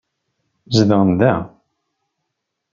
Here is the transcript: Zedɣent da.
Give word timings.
Zedɣent 0.75 1.13
da. 1.19 1.33